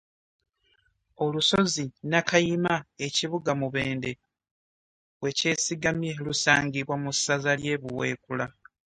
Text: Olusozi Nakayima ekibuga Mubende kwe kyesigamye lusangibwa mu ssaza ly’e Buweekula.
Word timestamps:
Olusozi 1.25 1.85
Nakayima 2.11 2.75
ekibuga 3.05 3.51
Mubende 3.61 4.11
kwe 5.17 5.31
kyesigamye 5.37 6.11
lusangibwa 6.25 6.95
mu 7.03 7.11
ssaza 7.15 7.51
ly’e 7.61 7.75
Buweekula. 7.81 8.45